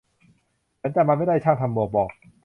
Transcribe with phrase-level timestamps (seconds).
[0.79, 2.09] ฉันจำมันไม่ได้ ช่างทำหมวกบอก